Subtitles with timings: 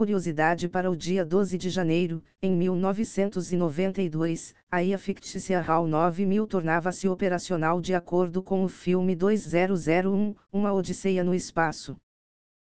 [0.00, 7.06] curiosidade para o dia 12 de janeiro, em 1992, a IA fictícia HAL 9000 tornava-se
[7.06, 11.98] operacional de acordo com o filme 2001, Uma Odisseia no Espaço.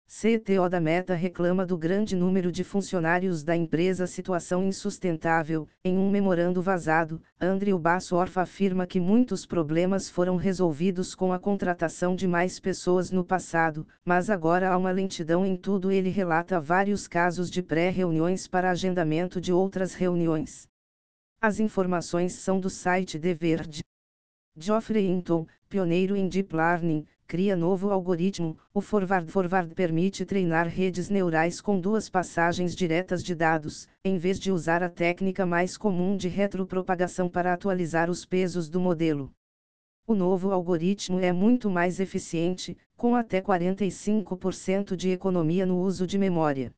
[0.07, 5.67] CTO da Meta reclama do grande número de funcionários da empresa situação insustentável.
[5.83, 12.15] Em um memorando vazado, Andrew Bassorf afirma que muitos problemas foram resolvidos com a contratação
[12.15, 15.91] de mais pessoas no passado, mas agora há uma lentidão em tudo.
[15.91, 20.67] Ele relata vários casos de pré-reuniões para agendamento de outras reuniões.
[21.41, 23.81] As informações são do site The Verde.
[24.55, 28.57] Geoffrey Hinton, pioneiro em Deep Learning, cria novo algoritmo.
[28.73, 34.39] O Forward Forward permite treinar redes neurais com duas passagens diretas de dados, em vez
[34.39, 39.31] de usar a técnica mais comum de retropropagação para atualizar os pesos do modelo.
[40.07, 46.17] O novo algoritmo é muito mais eficiente, com até 45% de economia no uso de
[46.17, 46.71] memória.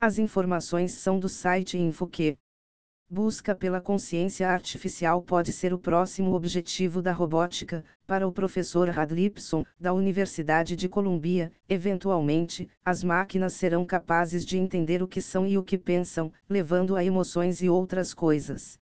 [0.00, 2.36] As informações são do site InfoQ.
[3.10, 9.64] Busca pela consciência artificial pode ser o próximo objetivo da robótica, para o professor Radlipson,
[9.80, 11.50] da Universidade de Columbia.
[11.66, 16.94] Eventualmente, as máquinas serão capazes de entender o que são e o que pensam, levando
[16.94, 18.78] a emoções e outras coisas.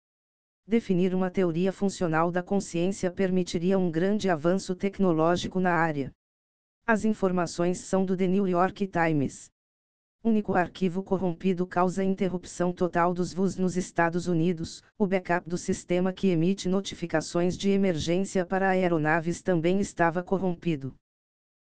[0.66, 6.10] Definir uma teoria funcional da consciência permitiria um grande avanço tecnológico na área.
[6.86, 9.52] As informações são do The New York Times
[10.24, 14.82] único arquivo corrompido causa interrupção total dos VUS nos Estados Unidos.
[14.98, 20.94] O backup do sistema que emite notificações de emergência para aeronaves também estava corrompido.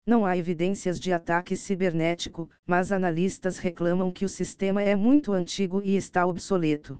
[0.05, 5.81] Não há evidências de ataque cibernético, mas analistas reclamam que o sistema é muito antigo
[5.81, 6.99] e está obsoleto.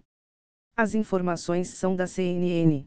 [0.78, 2.86] As informações são da CNN.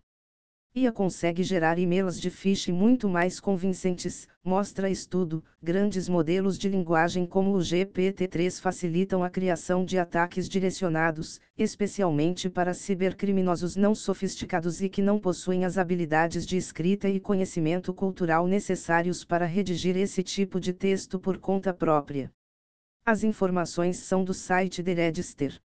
[0.75, 5.45] IA consegue gerar e-mails de phishing muito mais convincentes, mostra estudo.
[5.63, 12.73] Grandes modelos de linguagem como o GPT-3 facilitam a criação de ataques direcionados, especialmente para
[12.73, 19.27] cibercriminosos não sofisticados e que não possuem as habilidades de escrita e conhecimento cultural necessários
[19.27, 22.33] para redigir esse tipo de texto por conta própria.
[23.05, 25.61] As informações são do site The Register.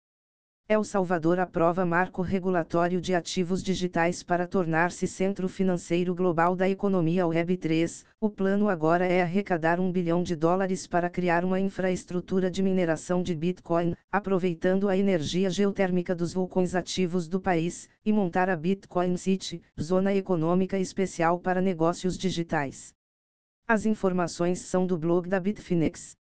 [0.69, 7.23] El Salvador aprova marco regulatório de ativos digitais para tornar-se centro financeiro global da economia
[7.23, 8.03] Web3.
[8.19, 13.23] O plano agora é arrecadar um bilhão de dólares para criar uma infraestrutura de mineração
[13.23, 19.15] de Bitcoin, aproveitando a energia geotérmica dos vulcões ativos do país, e montar a Bitcoin
[19.15, 22.93] City, zona econômica especial para negócios digitais.
[23.65, 26.17] As informações são do blog da Bitfinex.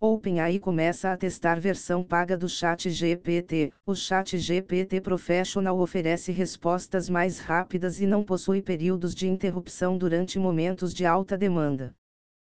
[0.00, 3.72] OpenAI começa a testar versão paga do Chat GPT.
[3.84, 10.38] O Chat GPT Professional oferece respostas mais rápidas e não possui períodos de interrupção durante
[10.38, 11.92] momentos de alta demanda.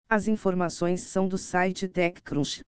[0.10, 2.62] As informações são do site TechCrunch.